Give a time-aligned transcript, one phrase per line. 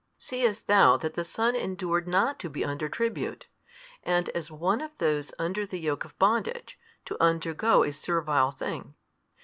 [0.17, 3.47] Seest thou that the Son endured not to be under tribute,
[4.01, 8.95] and as one of those under' the yoke of bondage, to undergo a servile thing?